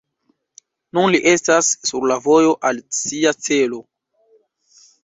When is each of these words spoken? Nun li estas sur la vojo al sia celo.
Nun 0.97 1.13
li 1.17 1.19
estas 1.33 1.69
sur 1.91 2.09
la 2.13 2.19
vojo 2.25 2.57
al 2.71 2.83
sia 3.05 3.39
celo. 3.45 3.85